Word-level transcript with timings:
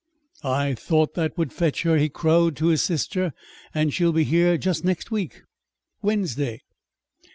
"I 0.43 0.73
thought 0.73 1.13
that 1.13 1.37
would 1.37 1.53
fetch 1.53 1.83
her," 1.83 1.95
he 1.97 2.09
crowed 2.09 2.55
to 2.55 2.69
his 2.69 2.81
sister. 2.81 3.33
"And 3.71 3.93
she'll 3.93 4.11
be 4.11 4.23
here 4.23 4.57
just 4.57 4.83
next 4.83 5.11
week 5.11 5.43
Wednesday. 6.01 6.61